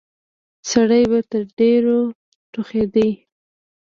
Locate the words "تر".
1.29-1.43